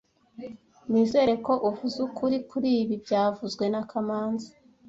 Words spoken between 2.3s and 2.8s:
kuri